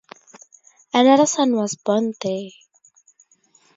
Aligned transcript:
Another 0.95 1.27
son 1.27 1.55
was 1.55 1.75
born 1.75 2.15
there. 2.23 2.49